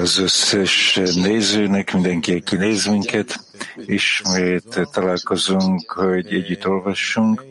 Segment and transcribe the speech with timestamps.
[0.00, 3.40] Az összes nézőnek, mindenki, aki néz minket.
[3.86, 7.44] Ismét találkozunk, hogy együtt olvassunk.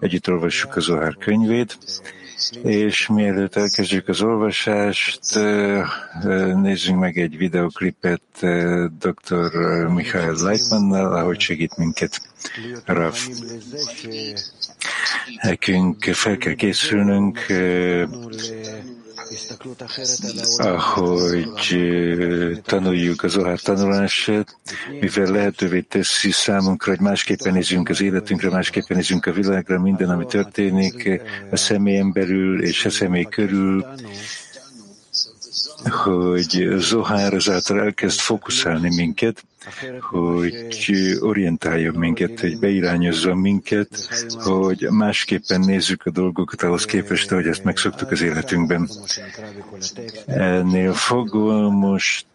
[0.00, 1.78] Együtt olvassuk az Ohár könyvét.
[2.62, 5.20] És mielőtt elkezdjük az olvasást,
[6.54, 8.22] nézzünk meg egy videoklipet
[8.98, 9.86] dr.
[9.86, 12.20] Michael Leitmannal, ahogy segít minket
[12.84, 13.16] Rav.
[15.42, 17.38] Nekünk fel kell készülnünk
[20.56, 21.48] ahogy
[22.62, 24.56] tanuljuk az Ohár tanulását,
[25.00, 30.26] mivel lehetővé teszi számunkra, hogy másképpen nézzünk az életünkre, másképpen nézzünk a világra, minden, ami
[30.26, 33.86] történik a személyen belül és a személy körül,
[35.84, 39.44] hogy Zohár ezáltal elkezd fókuszálni minket,
[40.00, 43.88] hogy orientáljon minket, hogy beirányozza minket,
[44.38, 48.88] hogy másképpen nézzük a dolgokat ahhoz képest, hogy ezt megszoktuk az életünkben.
[50.26, 52.26] Ennél fogva most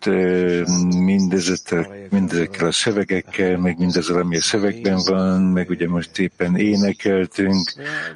[0.98, 7.74] mindezekkel, mindezekkel a szövegekkel, meg mindezzel, ami a szövegben van, meg ugye most éppen énekeltünk,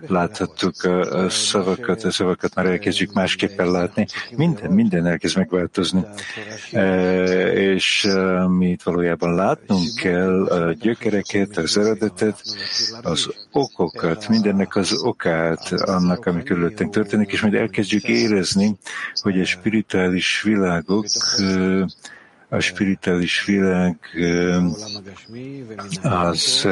[0.08, 4.05] láthattuk a, szavakat, a szavakat már elkezdjük másképpen látni.
[4.36, 6.05] Minden, minden elkezd megváltozni.
[7.53, 8.05] És
[8.45, 12.41] amit valójában valójában látnunk kell a gyökereket, az eredetet,
[13.01, 18.77] az okokat, mindennek az okát annak, ami körülöttünk történik, és majd elkezdjük érezni,
[19.21, 21.05] hogy a spirituális világok
[22.49, 23.97] a spirituális világ
[26.01, 26.67] az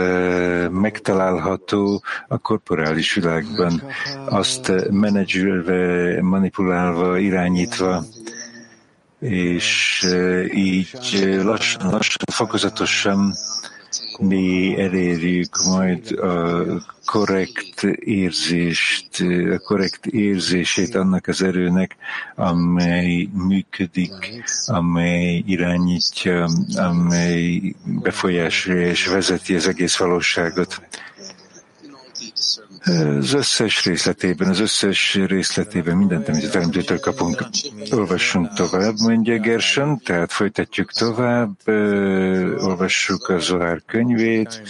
[0.69, 3.81] megtalálható a korporális világban,
[4.25, 8.03] azt menedzselve, manipulálva, irányítva,
[9.29, 10.05] és
[10.53, 10.89] így
[11.43, 13.33] lassan, lassan, fokozatosan
[14.19, 16.63] mi elérjük majd a
[17.05, 19.09] korrekt érzést,
[19.53, 21.95] a korrekt érzését annak az erőnek,
[22.35, 30.81] amely működik, amely irányítja, amely befolyásolja és vezeti az egész valóságot.
[32.85, 37.45] Az összes részletében, az összes részletében mindent, amit a teremtőtől kapunk,
[37.91, 41.67] olvassunk tovább, mondja Gerson, tehát folytatjuk tovább,
[42.57, 44.61] olvassuk a Zohár könyvét,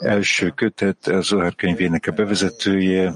[0.00, 3.14] első kötet a Zohár könyvének a bevezetője,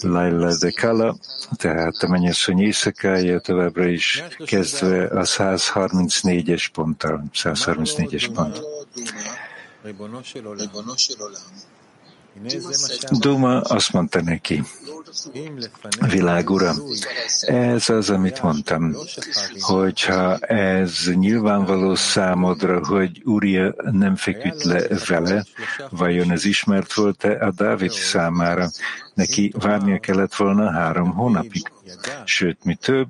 [0.00, 1.16] Laila de Kala,
[1.56, 8.62] tehát a mennyasszony éjszakája továbbra is kezdve a 134-es ponttal, 134-es pont.
[13.10, 14.62] Duma azt mondta neki,
[16.10, 16.50] világ
[17.40, 18.96] ez az, amit mondtam,
[19.60, 25.44] hogyha ez nyilvánvaló számodra, hogy Uria nem feküdt le vele,
[25.90, 28.68] vajon ez ismert volt-e a Dávid számára?
[29.14, 31.72] Neki várnia kellett volna három hónapig.
[32.24, 33.08] Sőt, mi több,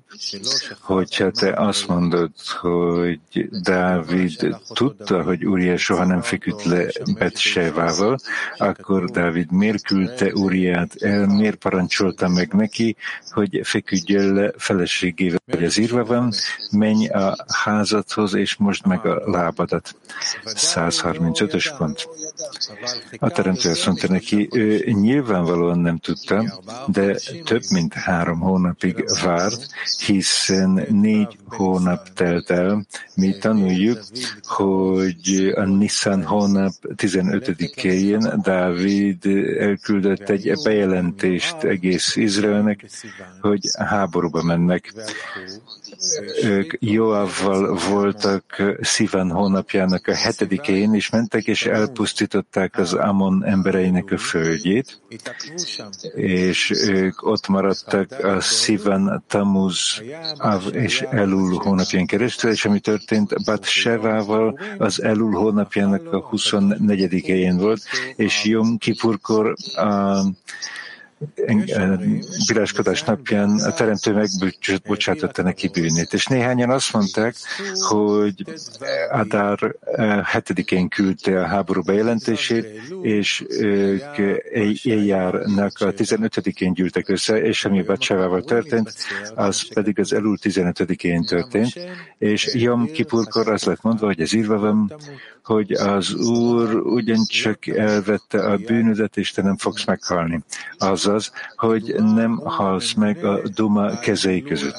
[0.81, 3.21] hogyha te azt mondod, hogy
[3.63, 6.87] Dávid tudta, hogy Uriah soha nem feküdt le
[7.19, 8.19] Betsevával,
[8.57, 12.97] akkor Dávid miért küldte Uriát el, miért parancsolta meg neki,
[13.31, 16.33] hogy feküdjön le feleségével, hogy az írva van,
[16.71, 19.97] menj a házadhoz, és most meg a lábadat.
[20.45, 22.09] 135-ös pont.
[23.19, 29.67] A teremtő azt mondta neki, ő nyilvánvalóan nem tudta, de több mint három hónapig várt,
[30.07, 32.87] hiszen négy hónap telt el.
[33.15, 34.01] Mi tanuljuk,
[34.43, 39.27] hogy a Nissan hónap 15-én Dávid
[39.59, 42.85] elküldött egy bejelentést egész Izraelnek,
[43.41, 44.93] hogy háborúba mennek.
[46.43, 54.19] Ők Joavval voltak Szivan hónapjának a hetedikén, és mentek és elpusztították az Amon embereinek a
[54.19, 55.01] földjét,
[56.15, 60.03] és ők ott maradtak a Szivan, Tamuz,
[60.37, 67.57] Av és Elul hónapján keresztül, és ami történt Bat Sevával az Elul hónapjának a 24-én
[67.57, 67.83] volt,
[68.17, 70.23] és Jom Kipurkor a
[72.47, 76.13] bíráskodás napján a teremtő megbocsátotta neki bűnét.
[76.13, 77.35] És néhányan azt mondták,
[77.75, 78.45] hogy
[79.11, 82.67] Adár eh, hetedikén küldte a háború bejelentését,
[83.03, 84.19] és ők
[84.83, 88.95] éjjárnak a 15-én gyűltek össze, és ami Bacsávával történt,
[89.35, 91.73] az pedig az elul 15-én történt,
[92.19, 94.95] és Jom Kipurkor az lett mondva, hogy ez írva van,
[95.45, 100.43] hogy az Úr ugyancsak elvette a bűnödet, és te nem fogsz meghalni.
[100.79, 104.77] Azaz, hogy nem halsz meg a Duma kezei között.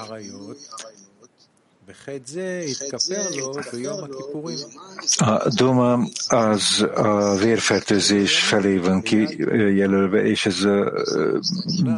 [5.17, 10.91] A duma az a vérfertőzés felé van kijelölve, és ez a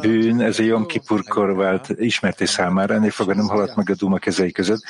[0.01, 4.17] bűn, ez a Jom Kippurkor vált ismerté számára, ennél fogva nem haladt meg a duma
[4.17, 4.81] kezei között,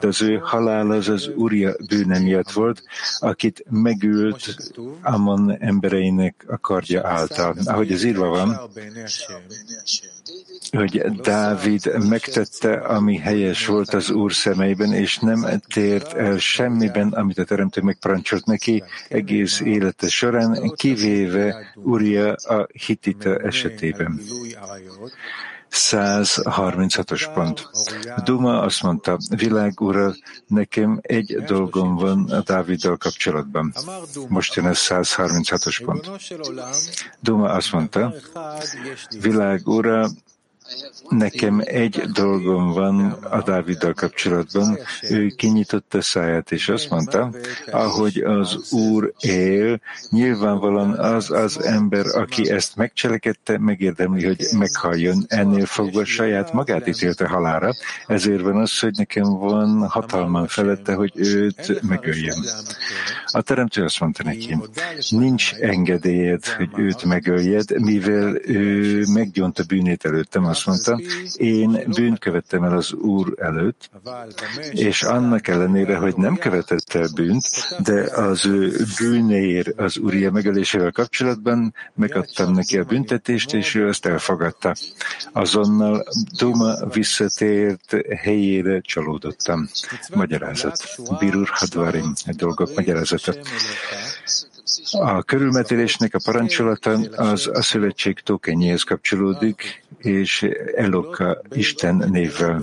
[0.00, 2.82] de az ő halál az az Uria bűne miatt volt,
[3.18, 4.72] akit megült
[5.02, 7.56] Amon embereinek a kardja által.
[7.64, 8.60] Ahogy ez írva van,
[10.70, 17.38] hogy Dávid megtette, ami helyes volt az Úr szemeiben, és nem tért el semmiben, amit
[17.38, 24.20] a Teremtő megparancsolt neki egész élete során, kivéve Uria a hitita esetében.
[25.74, 27.70] 136-os pont.
[28.24, 30.14] Duma azt mondta, világ ura,
[30.46, 33.74] nekem egy dolgom van a Dáviddal kapcsolatban.
[34.28, 36.10] Most jön a 136-os pont.
[37.20, 38.14] Duma azt mondta,
[39.20, 40.08] világ ura,
[41.08, 44.78] Nekem egy dolgom van a Dáviddal kapcsolatban.
[45.10, 47.30] Ő kinyitotta száját, és azt mondta,
[47.70, 49.80] ahogy az Úr él,
[50.10, 55.24] nyilvánvalóan az az ember, aki ezt megcselekedte, megérdemli, hogy meghalljon.
[55.28, 57.72] Ennél fogva saját magát ítélte halára,
[58.06, 62.36] ezért van az, hogy nekem van hatalmam felette, hogy őt megöljem.
[63.26, 64.56] A teremtő azt mondta neki,
[65.10, 71.00] nincs engedélyed, hogy őt megöljed, mivel ő meggyonta bűnét előttem, azt mondta,
[71.36, 73.90] én bűnt követtem el az Úr előtt,
[74.70, 77.46] és annak ellenére, hogy nem követett el bűnt,
[77.82, 84.06] de az ő bűnéért az Úrja megölésével kapcsolatban megadtam neki a büntetést, és ő ezt
[84.06, 84.74] elfogadta.
[85.32, 86.04] Azonnal
[86.38, 89.68] Duma visszatért helyére csalódottam.
[90.14, 90.78] Magyarázat.
[91.18, 93.34] Birur Hadvarim, dolgok magyarázata.
[94.92, 102.62] A körülmetélésnek a parancsolata az a szövetség tokenyéhez kapcsolódik, és Eloka Isten névvel.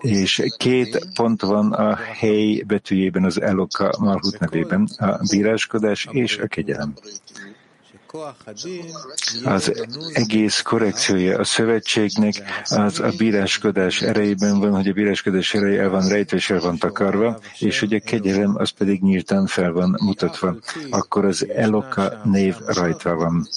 [0.00, 6.46] És két pont van a hely betűjében az Eloka Malhut nevében, a bíráskodás és a
[6.46, 6.94] kegyelem.
[9.44, 12.34] Az egész korrekciója a szövetségnek
[12.64, 16.78] az a bíráskodás erejében van, hogy a bíráskodás ereje el van rejtve és el van
[16.78, 20.56] takarva, és hogy a kegyelem az pedig nyíltan fel van mutatva.
[20.90, 23.48] Akkor az Eloka név rajta van.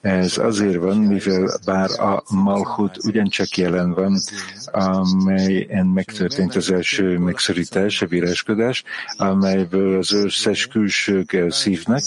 [0.00, 4.20] Ez azért van, mivel bár a Malchut ugyancsak jelen van,
[4.64, 8.84] amelyen megtörtént az első megszorítás, a bíráskodás,
[9.16, 12.02] amelyből az összes külsők elszívnak,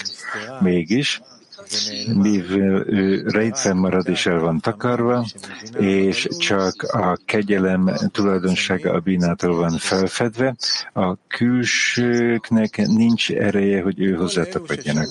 [0.59, 1.21] mégis
[2.13, 5.25] mivel ő rejtve marad és el van takarva,
[5.79, 10.55] és csak a kegyelem tulajdonsága a bínától van felfedve,
[10.93, 15.07] a külsőknek nincs ereje, hogy ő hozzá tapadjanak.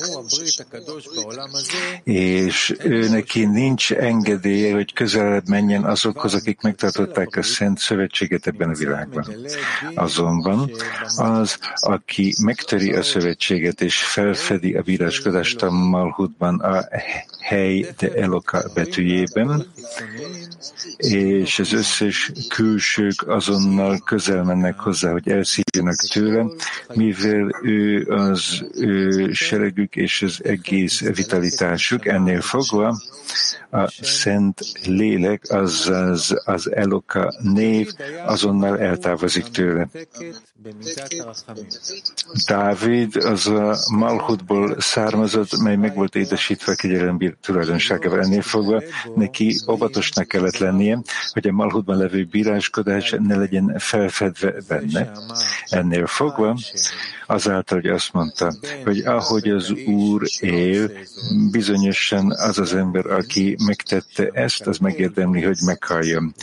[2.05, 8.69] És ő neki nincs engedélye, hogy közelebb menjen azokhoz, akik megtartották a Szent Szövetséget ebben
[8.69, 9.27] a világban.
[9.95, 10.71] Azonban
[11.17, 16.89] az, aki megtöri a szövetséget és felfedi a bíráskodást a Malhutban, van a
[17.41, 19.67] hely de Eloka betűjében,
[20.97, 26.45] és az összes külsők azonnal közel mennek hozzá, hogy elszívjanak tőle,
[26.95, 33.01] mivel ő az ő seregük és az egész vitalitásuk ennél fogva,
[33.71, 37.93] a Szent Lélek, azaz az Eloka név
[38.27, 39.89] azonnal eltávozik tőle.
[42.47, 48.83] Dávid az a Malchutból származott, mely meg volt édesítve kegyelem tulajdonságával ennél fogva,
[49.15, 51.03] neki óvatosnak kellett lennie,
[51.33, 55.13] hogy a Malchutban levő bíráskodás ne legyen felfedve benne.
[55.69, 56.57] Ennél fogva
[57.27, 60.91] azáltal, hogy azt mondta, hogy ahogy az Úr él,
[61.51, 66.35] bizonyosan az az ember, aki megtette ezt, az megérdemli, hogy meghalljon.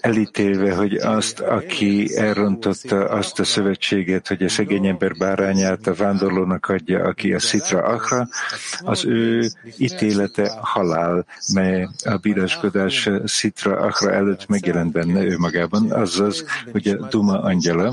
[0.00, 6.66] Elítélve, hogy azt, aki elrontotta azt a szövetséget, hogy a szegény ember bárányát a vándorlónak
[6.66, 8.28] adja, aki a szitra akra,
[8.80, 16.44] az ő ítélete halál, mely a bíráskodás szitra akra előtt megjelent benne ő magában, azaz,
[16.72, 17.92] hogy a Duma angyala,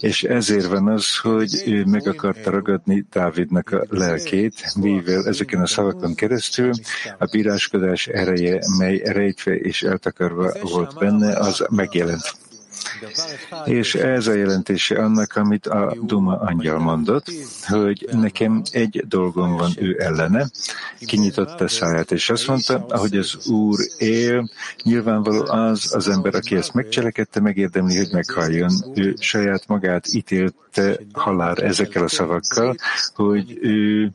[0.00, 5.66] és ezért van az, hogy ő meg akarta ragadni Dávidnak a lelkét, mivel ezeken a
[5.66, 6.70] szavakon keresztül
[7.18, 12.34] a bíráskodás ereje, mely rejtve és eltakarva volt benne, az megjelent.
[13.64, 17.26] És ez a jelentése annak, amit a Duma angyal mondott,
[17.68, 20.50] hogy nekem egy dolgom van ő ellene.
[20.98, 24.50] Kinyitotta száját, és azt mondta, ahogy az Úr él,
[24.82, 28.70] nyilvánvaló az az ember, aki ezt megcselekedte, megérdemli, hogy meghalljon.
[28.94, 32.76] Ő saját magát ítélte halál ezekkel a szavakkal,
[33.14, 34.10] hogy ő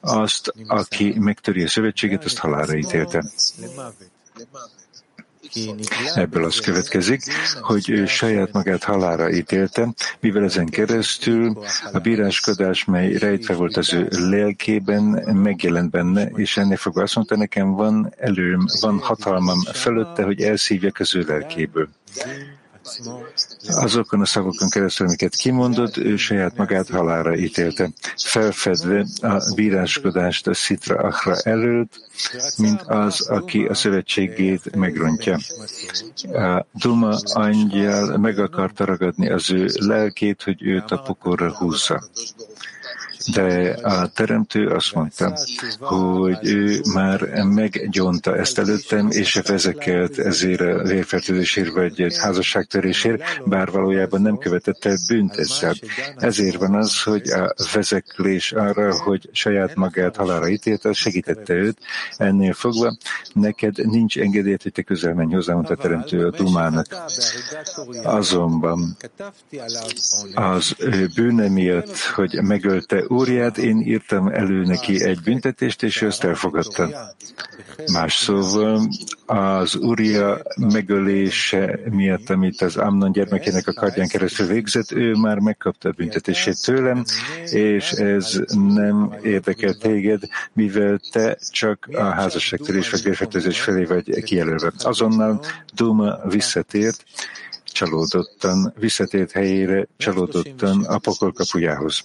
[0.00, 3.24] azt, aki megtöri a szövetséget, azt halálra ítélte.
[6.14, 7.22] Ebből az következik,
[7.60, 9.88] hogy ő saját magát halára ítélte,
[10.20, 11.58] mivel ezen keresztül
[11.92, 15.02] a bíráskodás, mely rejtve volt az ő lelkében,
[15.42, 20.98] megjelent benne, és ennek fogva azt mondta, nekem van előm, van hatalmam fölötte, hogy elszívjak
[20.98, 21.88] az ő lelkéből.
[23.66, 30.54] Azokon a szavakon keresztül, amiket kimondott, ő saját magát halára ítélte, felfedve a bíráskodást a
[30.54, 32.00] Szitra Achra előtt,
[32.56, 35.38] mint az, aki a szövetségét megrontja.
[36.32, 42.02] A Duma angyal meg akarta ragadni az ő lelkét, hogy őt a pokorra húzza.
[43.32, 45.38] De a teremtő azt mondta,
[45.78, 54.22] hogy ő már meggyonta ezt előttem, és vezekelt ezért a vérfertőzésért vagy házasságtörésért, bár valójában
[54.22, 55.74] nem követett el bűnt ezzel.
[56.16, 61.78] Ezért van az, hogy a vezeklés arra, hogy saját magát halára ítélte, az segítette őt.
[62.16, 62.96] Ennél fogva
[63.32, 66.86] neked nincs engedélyt, hogy te közel menj hozzá, mondta a teremtő a Dumának.
[68.02, 68.96] Azonban
[70.34, 70.76] az
[71.14, 77.14] bűne miatt, hogy megölte Úriát, én írtam elő neki egy büntetést, és ő ezt elfogadta.
[77.92, 78.88] Más szóval
[79.26, 80.42] az Uria
[80.72, 86.62] megölése miatt, amit az Amnon gyermekének a kardján keresztül végzett, ő már megkapta a büntetését
[86.64, 87.04] tőlem,
[87.50, 88.40] és ez
[88.74, 94.72] nem érdekel téged, mivel te csak a házasságtörés vagy vérfertőzés felé vagy kijelölve.
[94.78, 95.40] Azonnal
[95.74, 97.04] Duma visszatért,
[97.64, 102.04] csalódottan, visszatért helyére, csalódottan a pokol kapujához.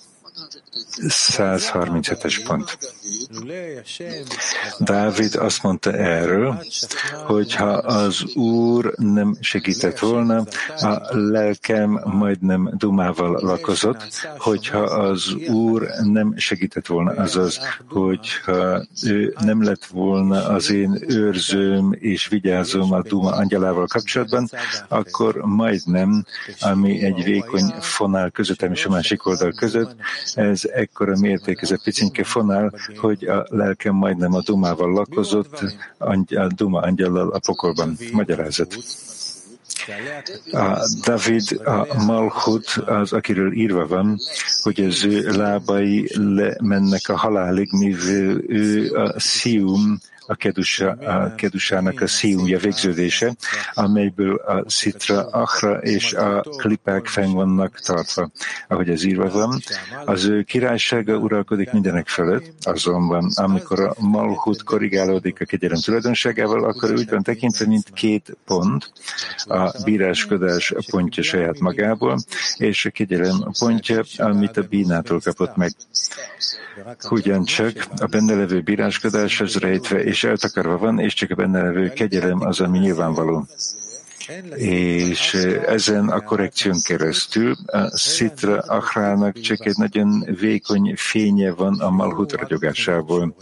[1.08, 2.78] 137-es pont.
[4.80, 6.64] Dávid azt mondta erről,
[7.26, 15.90] hogy ha az Úr nem segített volna, a lelkem majdnem dumával lakozott, hogyha az Úr
[16.04, 23.02] nem segített volna, azaz, hogyha ő nem lett volna az én őrzőm és vigyázom a
[23.02, 24.50] duma angyalával kapcsolatban,
[24.88, 26.26] akkor majdnem,
[26.60, 29.96] ami egy vékony fonál közöttem és a másik oldal között,
[30.34, 35.63] ez ekkora mérték, ez a picinke fonál, hogy a lelkem majdnem a dumával lakozott,
[35.98, 37.98] a duma angyallal a pokolban.
[38.12, 38.78] Magyarázat.
[40.51, 44.20] A David, a Malchut, az, akiről írva van,
[44.63, 52.01] hogy az ő lábai lemennek a halálig, mivel ő a Szium, a, kedusa, a kedusának
[52.01, 53.36] a szíjúja végződése,
[53.74, 58.31] amelyből a szitra, achra és a klipák fenn vannak tartva.
[58.67, 59.62] Ahogy ez írva van,
[60.05, 66.91] az ő királysága uralkodik mindenek fölött, azonban amikor a malhut korrigálódik a kegyelem tulajdonságával, akkor
[66.91, 68.91] úgy van tekintve, mint két pont,
[69.45, 72.17] a bíráskodás pontja saját magából,
[72.57, 75.71] és a kegyelem pontja, amit a bínától kapott meg.
[77.09, 81.90] Ugyancsak a benne levő bíráskodás az rejtve és eltakarva van, és csak a benne levő
[81.90, 83.48] kegyelem az, ami nyilvánvaló.
[84.56, 85.34] És
[85.66, 92.32] ezen a korrekción keresztül a Szitra Achrának csak egy nagyon vékony fénye van a Malhut
[92.32, 93.36] ragyogásából.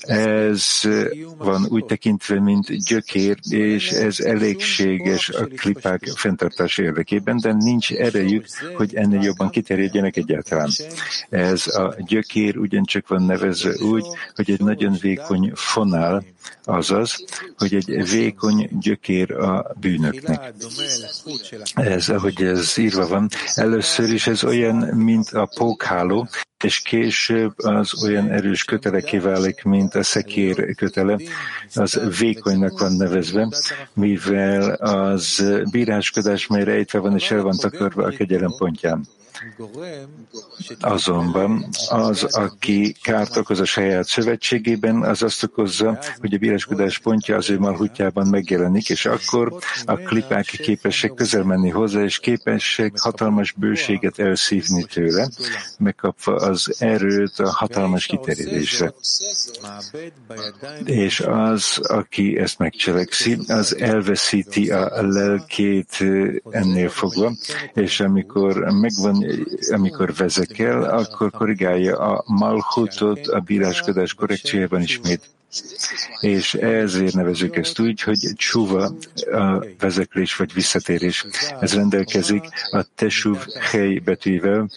[0.00, 0.80] Ez
[1.36, 8.46] van úgy tekintve, mint gyökér, és ez elégséges a klipák fenntartása érdekében, de nincs erejük,
[8.74, 10.70] hogy ennél jobban kiterjedjenek egyáltalán.
[11.28, 14.04] Ez a gyökér ugyancsak van nevezve úgy,
[14.34, 16.24] hogy egy nagyon vékony fonál,
[16.64, 17.24] azaz,
[17.56, 20.52] hogy egy vékony gyökér a bűnöknek.
[21.74, 26.28] Ez, ahogy ez írva van, először is ez olyan, mint a pókháló,
[26.64, 31.18] és később az olyan erős köteleké válik, mint a szekér kötele,
[31.74, 33.48] az vékonynak van nevezve,
[33.94, 39.06] mivel az bíráskodás, mely rejtve van és el van takarva a kegyelem pontján.
[40.80, 47.36] Azonban az, aki kárt okoz a saját szövetségében, az azt okozza, hogy a bíráskodás pontja
[47.36, 49.54] az ő malhutjában megjelenik, és akkor
[49.84, 55.28] a klipák képesek közel menni hozzá, és képesek hatalmas bőséget elszívni tőle,
[55.78, 58.94] megkapva az erőt a hatalmas kiterjedésre.
[60.84, 66.04] És az, aki ezt megcselekszi, az elveszíti a lelkét
[66.50, 67.32] ennél fogva,
[67.74, 69.27] és amikor megvan
[69.70, 75.20] amikor vezekel, akkor korrigálja a malchutot a bíráskodás korrekciójában ismét.
[76.20, 78.92] És ezért nevezük ezt úgy, hogy csuva
[79.32, 81.26] a vezeklés vagy visszatérés.
[81.60, 84.68] Ez rendelkezik a tesuv hely betűvel,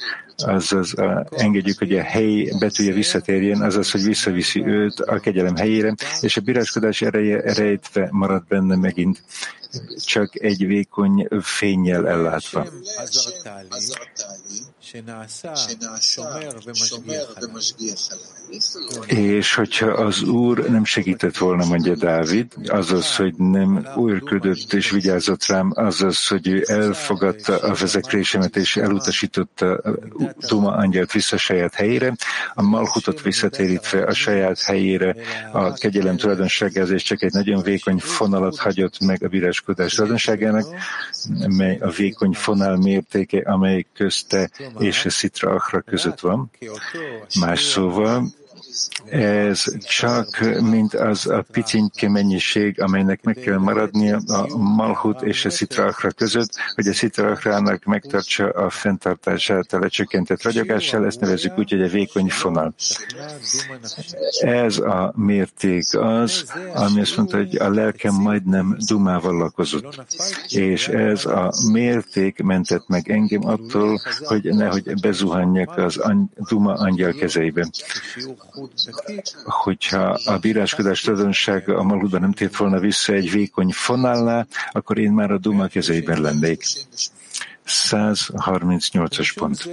[0.44, 5.96] azaz a, engedjük, hogy a hely betűje visszatérjen, azaz, hogy visszaviszi őt a kegyelem helyére,
[6.22, 9.24] és a bíráskodás ereje rejtve marad benne megint
[10.06, 12.68] csak egy vékony fényjel ellátva.
[19.06, 25.46] És hogyha az Úr nem segített volna, mondja Dávid, azaz, hogy nem újrködött és vigyázott
[25.46, 30.00] rám, azaz, hogy ő elfogadta a vezeklésemet és elutasította a
[30.48, 32.16] Duma angyalt vissza a saját helyére,
[32.54, 35.16] a Malhutot visszatérítve a saját helyére.
[35.52, 40.66] A kegyelem tulajdonságához, és csak egy nagyon vékony fonalat hagyott meg a bíráskodás tulajdonságának,
[41.48, 44.50] mely a vékony fonál mértéke, amely közte
[44.82, 46.52] és a Szitra Achra között van.
[47.40, 48.26] Más szóval,
[49.10, 55.50] ez csak mint az a picinke mennyiség, amelynek meg kell maradnia a Malhut és a
[55.50, 61.82] Szitrakra között, hogy a Szitrakrának megtartsa a fenntartását a lecsökkentett ragyogással, ezt nevezzük úgy, hogy
[61.82, 62.74] a vékony fonal.
[64.42, 70.06] Ez a mérték az, ami azt mondta, hogy a lelkem majdnem dumával lakozott.
[70.50, 76.02] És ez a mérték mentett meg engem attól, hogy nehogy bezuhanjak az
[76.50, 77.70] duma angyal kezeibe
[79.44, 85.12] hogyha a bíráskodás tulajdonsága a Malhuda nem tért volna vissza egy vékony fonálnál, akkor én
[85.12, 86.64] már a Duma kezeiben lennék.
[87.68, 89.70] 138-as pont.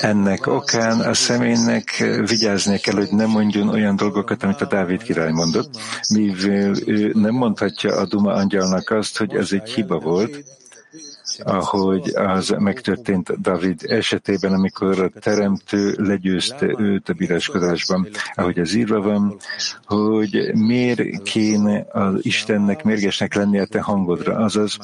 [0.00, 5.30] Ennek okán a személynek vigyázni kell, hogy ne mondjon olyan dolgokat, amit a Dávid király
[5.30, 5.78] mondott,
[6.10, 10.44] mivel ő nem mondhatja a Duma angyalnak azt, hogy ez egy hiba volt,
[11.38, 18.08] ahogy az megtörtént David esetében, amikor a teremtő legyőzte őt a bíráskodásban.
[18.34, 19.36] Ahogy az írva van,
[19.84, 24.78] hogy miért kéne az Istennek mérgesnek lennie a te hangodra, azaz,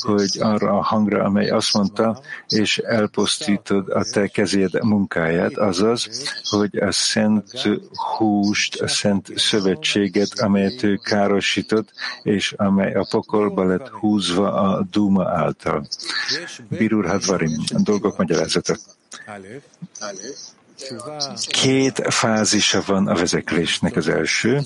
[0.00, 6.08] hogy arra a hangra, amely azt mondta, és elpusztítod a te kezéd munkáját, azaz,
[6.50, 7.68] hogy a szent
[8.16, 11.92] húst, a szent szövetséget, amelyet ő károsított,
[12.22, 15.77] és amely a pokolba lett húzva a Duma által.
[16.68, 18.76] Birur Hadvarim, dolgok magyarázata.
[21.48, 23.96] Két fázisa van a vezeklésnek.
[23.96, 24.60] Az első,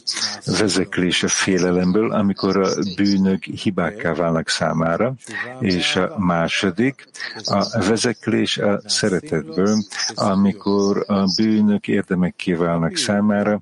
[0.44, 5.14] vezeklés a félelemből, amikor a bűnök hibákká válnak számára,
[5.60, 7.08] és a második,
[7.44, 13.60] a vezeklés a szeretetből, amikor a bűnök érdemekké válnak számára,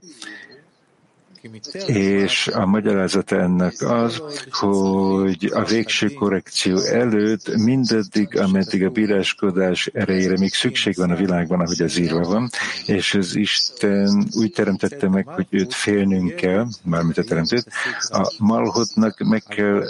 [1.87, 10.39] és a magyarázata ennek az, hogy a végső korrekció előtt mindaddig, ameddig a bíráskodás erejére
[10.39, 12.51] még szükség van a világban, ahogy az írva van,
[12.87, 17.67] és az Isten úgy teremtette meg, hogy őt félnünk kell, mármint a teremtőt,
[18.09, 19.85] a malhotnak meg kell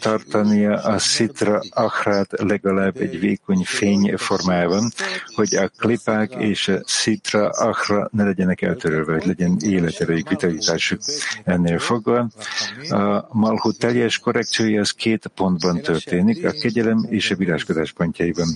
[0.00, 4.92] tartania a szitra achrát legalább egy vékony fény formájában,
[5.34, 11.00] hogy a klipák és a szitra achra ne legyenek eltörölve, hogy legyen életerejük, vitalitás társuk
[11.44, 12.28] ennél fogva.
[12.88, 18.48] A Malhut teljes korrekciója az két pontban történik, a kegyelem és a bíráskodás pontjaiban.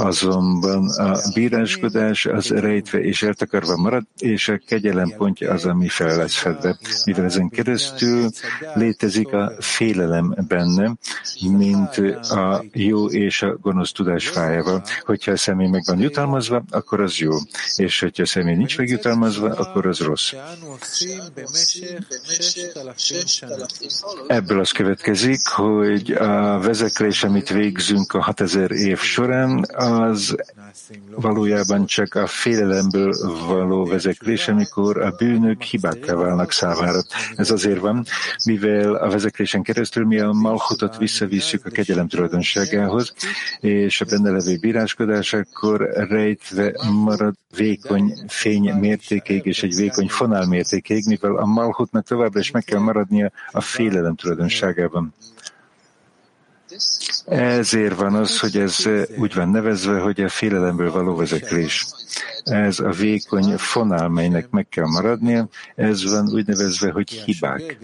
[0.00, 6.16] Azonban a bíráskodás az rejtve és eltakarva marad, és a kegyelem pontja az, ami fel
[6.16, 6.78] lesz fedve.
[7.04, 8.28] Mivel ezen keresztül
[8.74, 10.92] létezik a félelem benne,
[11.40, 11.96] mint
[12.30, 14.82] a jó és a gonosz tudás fájával.
[15.04, 17.30] Hogyha a személy meg van jutalmazva, akkor az jó.
[17.76, 20.32] És hogyha a személy nincs megjutalmazva, akkor az rossz.
[24.26, 30.36] Ebből az következik, hogy a vezeklés, amit végzünk a 6000 év során, az
[31.14, 33.12] valójában csak a félelemből
[33.46, 37.02] való vezeklés, amikor a bűnök hibákká válnak számára.
[37.34, 38.04] Ez azért van,
[38.44, 43.14] mivel a vezeklésen keresztül mi a malhutot visszavisszük a kegyelem tulajdonságához,
[43.60, 46.72] és a benne levő bíráskodás akkor rejtve
[47.04, 52.64] marad vékony fény mértékéig és egy vékony fonál mértékéig, mivel a malhutnak továbbra is meg
[52.64, 55.14] kell maradnia a félelem tulajdonságában.
[57.26, 58.76] Ezért van az, hogy ez
[59.16, 61.86] úgy van nevezve, hogy a félelemből való vezeklés.
[62.44, 67.78] Ez a vékony fonál, melynek meg kell maradnia, ez van úgy nevezve, hogy hibák.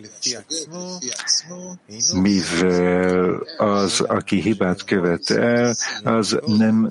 [2.15, 6.91] Mivel az, aki hibát követ el, az nem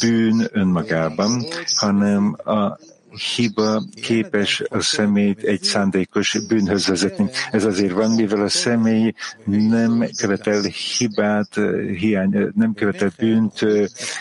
[0.00, 2.78] bűn önmagában, hanem a
[3.16, 7.30] hiba képes a személyt egy szándékos bűnhöz vezetni.
[7.50, 9.12] Ez azért van, mivel a személy
[9.44, 11.60] nem követel hibát,
[11.98, 13.60] hiány, nem követel bűnt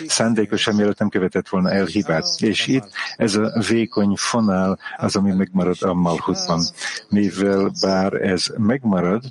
[0.08, 2.25] szándékosan, mielőtt nem követett volna el hibát.
[2.39, 6.65] És itt ez a vékony fonál az, ami megmarad a malhutban.
[7.10, 9.23] Mivel bár ez megmarad,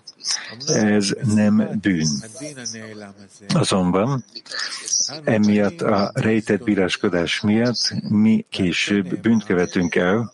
[0.67, 2.09] ez nem bűn.
[3.55, 4.25] Azonban
[5.25, 10.33] emiatt a rejtett bíráskodás miatt mi később bűnt követünk el,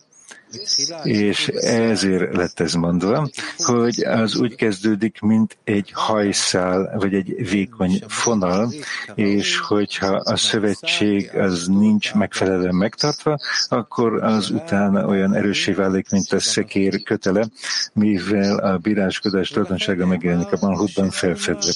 [1.03, 8.03] És ezért lett ez mondva, hogy az úgy kezdődik, mint egy hajszál, vagy egy vékony
[8.07, 8.71] fonal,
[9.15, 16.33] és hogyha a szövetség az nincs megfelelően megtartva, akkor az utána olyan erősé válik, mint
[16.33, 17.47] a szekér kötele,
[17.93, 21.71] mivel a bíráskodás tulajdonsága megjelenik a Malhutban felfedve.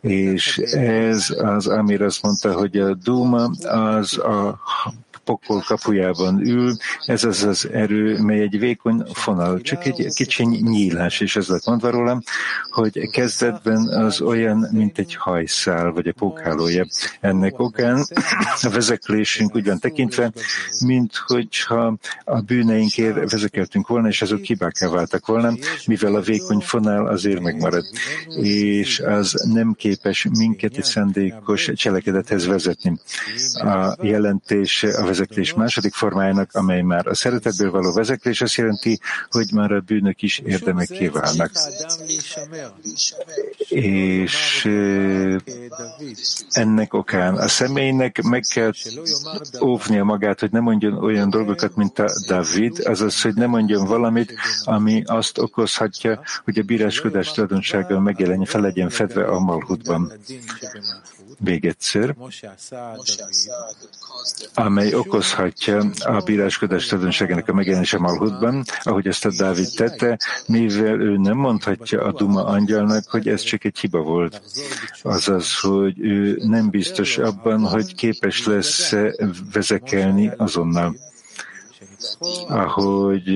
[0.00, 4.58] És ez az, amire azt mondta, hogy a Duma az a
[5.26, 11.20] pokol kapujában ül, ez az az erő, mely egy vékony fonal, csak egy kicsiny nyílás,
[11.20, 12.22] és ez lett mondva rólam,
[12.70, 16.86] hogy kezdetben az olyan, mint egy hajszál, vagy a pókhálója.
[17.20, 18.06] Ennek okán
[18.62, 20.32] a vezeklésünk úgy tekintve,
[20.84, 25.52] mint hogyha a bűneinkért vezekeltünk volna, és azok hibákká váltak volna,
[25.86, 27.84] mivel a vékony fonál azért megmarad,
[28.42, 32.98] és az nem képes minket egy szándékos cselekedethez vezetni.
[33.54, 38.98] A jelentés a vezeklés második formájának, amely már a szeretetből való vezeklés, azt jelenti,
[39.30, 41.50] hogy már a bűnök is érdemek kiválnak.
[43.68, 44.68] És
[46.50, 48.72] ennek okán a személynek meg kell
[49.62, 54.34] óvnia magát, hogy ne mondjon olyan dolgokat, mint a David, azaz, hogy ne mondjon valamit,
[54.64, 60.12] ami azt okozhatja, hogy a bíráskodás tulajdonsága megjelenjen, fel legyen fedve a malhutban.
[61.38, 62.16] Még egyszer,
[64.54, 71.16] amely okozhatja a bíráskodás tulajdonságának a megjelenése Malhutban, ahogy ezt a Dávid tette, mivel ő
[71.16, 74.42] nem mondhatja a Duma angyalnak, hogy ez csak egy hiba volt.
[75.02, 78.94] Azaz, hogy ő nem biztos abban, hogy képes lesz
[79.52, 80.96] vezekelni azonnal.
[82.48, 83.28] Ahogy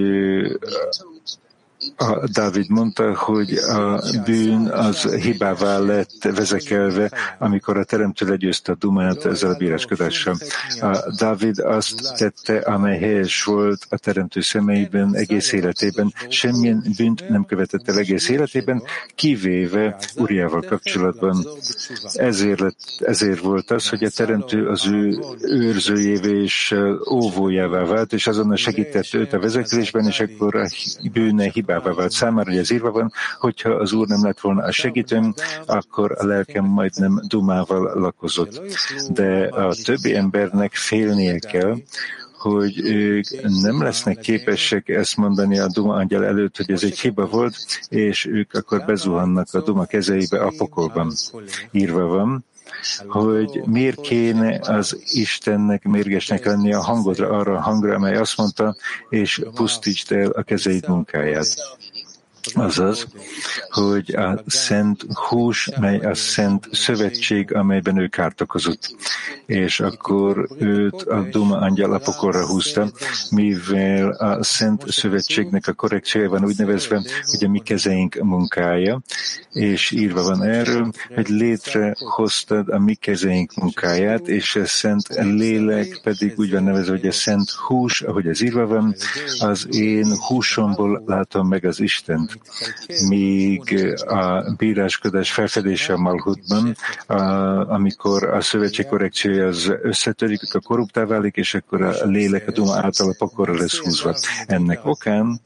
[1.97, 8.75] a Dávid mondta, hogy a bűn az hibává lett vezekelve, amikor a Teremtő legyőzte a
[8.75, 10.37] Dumát ezzel a bíráskodással.
[10.81, 16.13] A Dávid azt tette, amely helyes volt a Teremtő szemeiben egész életében.
[16.29, 18.83] Semmilyen bűnt nem követett el egész életében,
[19.15, 21.47] kivéve Uriával kapcsolatban.
[22.15, 26.75] Ezért, lett, ezért volt az, hogy a Teremtő az ő őrzőjévé és
[27.11, 30.69] óvójává vált, és azonnal segített őt a vezeklésben, és akkor a
[31.13, 34.63] bűne hibá hibává vált számára, hogy az írva van, hogyha az Úr nem lett volna
[34.63, 35.35] a segítőm,
[35.67, 38.63] akkor a lelkem majdnem dumával lakozott.
[39.11, 41.77] De a többi embernek félnie kell,
[42.39, 43.25] hogy ők
[43.63, 47.57] nem lesznek képesek ezt mondani a Duma angyal előtt, hogy ez egy hiba volt,
[47.89, 51.13] és ők akkor bezuhannak a Duma kezeibe a pokolban.
[51.71, 52.45] Írva van,
[53.07, 58.77] hogy miért kéne az Istennek mérgesnek lenni a hangodra, arra a hangra, amely azt mondta,
[59.09, 61.47] és pusztítsd el a kezeid munkáját.
[62.55, 63.07] Azaz,
[63.71, 68.97] hogy a szent hús, mely a szent szövetség, amelyben ő kárt okozott.
[69.47, 72.91] És akkor őt a Duma angyal apokorra húzta,
[73.31, 79.01] mivel a szent szövetségnek a korrekciója van úgy nevezve, hogy a mi kezeink munkája,
[79.53, 86.33] és írva van erről, hogy létrehoztad a mi kezeink munkáját, és a szent lélek pedig
[86.37, 88.95] úgy van nevezve, hogy a szent hús, ahogy ez írva van,
[89.39, 92.30] az én húsomból látom meg az Istent
[93.09, 96.77] míg a bíráskodás felfedése a Malhutban,
[97.69, 102.77] amikor a szövetség korrekciója az összetörik, a korruptá válik, és akkor a lélek a Duma
[102.77, 104.17] által a pokorra lesz húzva.
[104.47, 105.41] Ennek okán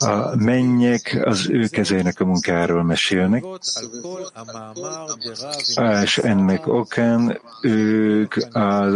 [0.00, 3.44] a mennyek az ő kezének a munkáról mesélnek,
[6.02, 8.88] és ennek okán ők a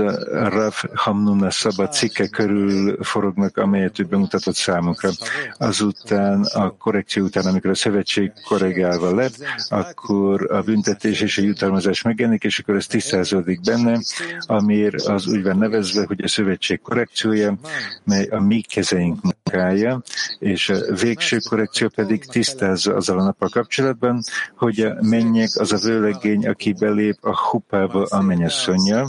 [0.48, 5.10] Rav Hamnuna Szabad cikke körül forognak, amelyet ő bemutatott számukra.
[5.58, 9.34] Azután a korrekció után, amikor a szövetség korrigálva lett,
[9.68, 14.00] akkor a büntetés és a jutalmazás megjelenik, és akkor ez tisztázódik benne,
[14.46, 17.58] amiért az úgy van nevezve, hogy a szövetség korrekciója,
[18.04, 20.02] mely a mi kezeink munkája,
[20.38, 24.22] és a végső korrekció pedig tisztázza azzal a nappal kapcsolatban,
[24.56, 29.08] hogy a mennyek az a vőlegény, aki belép a hupába a mennyasszonyja,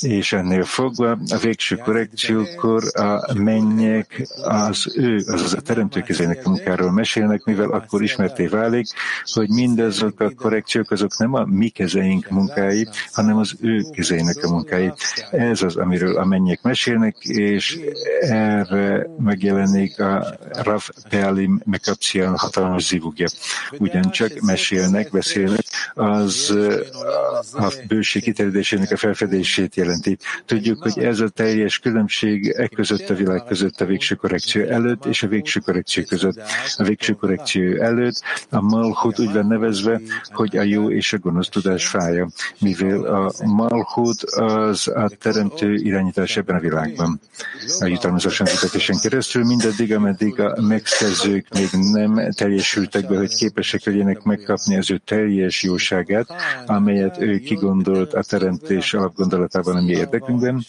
[0.00, 7.44] és ennél fogva a végső korrekciókor a mennyek az ő, azaz a teremtőkezének munkáról mesélnek,
[7.44, 8.86] mivel akkor ismerté válik,
[9.24, 14.50] hogy mindazok a korrekciók azok nem a mi kezeink munkái, hanem az ő kezeinek a
[14.50, 14.92] munkái.
[15.30, 17.80] Ez az, amiről a mennyek mesélnek, és
[18.20, 23.26] erre megjelenik a Rav Pealim Mekapcián hatalmas zivugja.
[23.78, 26.54] Ugyancsak mesélnek, beszélnek, az
[27.52, 30.18] a bőség kiterjedésének a felfedését jelenti.
[30.46, 35.04] Tudjuk, hogy ez a teljes különbség e között a világ között a végső korrekció előtt
[35.04, 36.40] és a végső korrekció között.
[36.76, 38.20] A végső korrekció előtt
[38.50, 43.32] a Malchut úgy van nevezve, hogy a jó és a gonosz tudás fája, mivel a
[43.44, 47.20] Malchut az a teremtő irányítás ebben a világban.
[47.80, 48.46] A jutalmazáson
[49.02, 55.00] keresztül mindaddig, ameddig a megszerzők még nem teljesültek be, hogy képesek legyenek megkapni az ő
[55.04, 56.26] teljes jóságát,
[56.66, 60.64] amelyet ő kigondolt a teremtés alapgondolatában mi érdekünkben,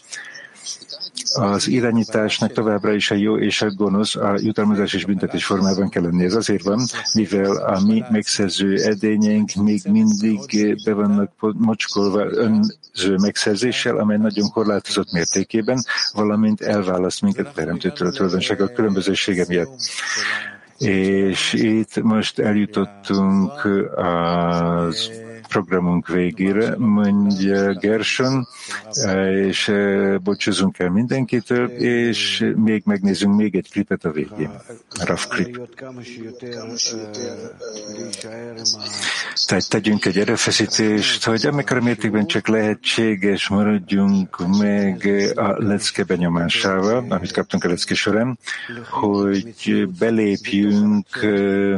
[1.34, 6.04] az irányításnak továbbra is a jó és a gonosz a jutalmazás és büntetés formában kell
[6.04, 6.24] lenni.
[6.24, 10.40] Ez azért van, mivel a mi megszerző edényeink még mindig
[10.86, 18.12] be vannak mocskolva önző megszerzéssel, amely nagyon korlátozott mértékében, valamint elválaszt minket a teremtőtől a
[18.12, 19.80] tulajdonságok különbözősége miatt.
[20.78, 23.52] És itt most eljutottunk
[23.96, 25.12] az
[25.54, 28.48] programunk végére, mondja Gerson,
[29.48, 34.52] és eh, bocsúzunk el mindenkitől, és még megnézzünk még egy klipet a végén.
[35.06, 35.60] Rough clip.
[39.46, 47.32] Tehát tegyünk egy erőfeszítést, hogy amikor mértékben csak lehetséges, maradjunk meg a lecke benyomásával, amit
[47.32, 48.40] kaptunk a lecke során,
[48.90, 51.74] hogy belépjünk eh,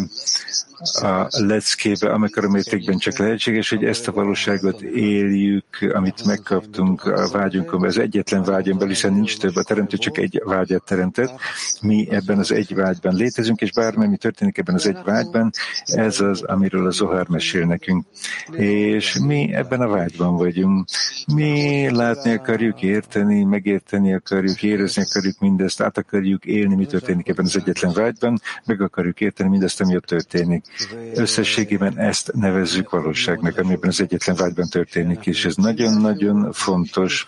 [0.81, 7.85] a leckébe, amikor mértékben csak lehetséges, hogy ezt a valóságot éljük, amit megkaptunk a vágyunkon,
[7.85, 11.39] az egyetlen vágyon belül, hiszen nincs több, a teremtő csak egy vágyat teremtett.
[11.81, 15.51] Mi ebben az egy vágyban létezünk, és bármi, mi történik ebben az egy vágyban,
[15.85, 18.05] ez az, amiről a Zohar mesél nekünk.
[18.51, 20.87] És mi ebben a vágyban vagyunk.
[21.33, 27.45] Mi látni akarjuk, érteni, megérteni akarjuk, érezni akarjuk mindezt, át akarjuk élni, mi történik ebben
[27.45, 30.64] az egyetlen vágyban, meg akarjuk érteni mindezt, ami ott történik.
[31.13, 37.27] Összességében ezt nevezzük valóságnak, amiben az egyetlen vágyban történik, és ez nagyon-nagyon fontos,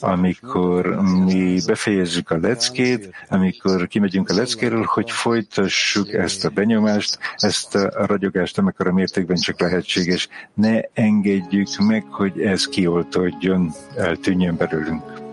[0.00, 0.86] amikor
[1.24, 8.06] mi befejezzük a leckét, amikor kimegyünk a leckéről, hogy folytassuk ezt a benyomást, ezt a
[8.06, 10.28] ragyogást, amikor a mértékben csak lehetséges.
[10.54, 15.27] Ne engedjük meg, hogy ez kioltódjon, eltűnjön belőlünk.